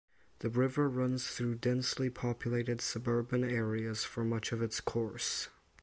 [0.39, 5.49] The river runs through densely populated suburban areas for much of its course.